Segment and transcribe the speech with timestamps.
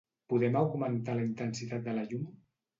[0.33, 2.29] Podem augmentar la intensitat de la llum?